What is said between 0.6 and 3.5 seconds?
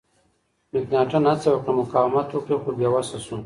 مکناتن هڅه وکړه مقاومت وکړي خو بې وسه شو.